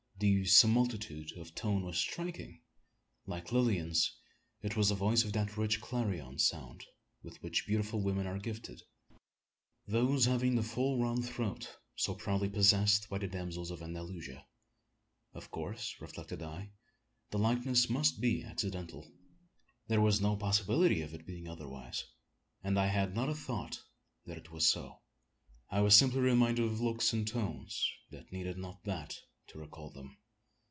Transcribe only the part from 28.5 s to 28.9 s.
not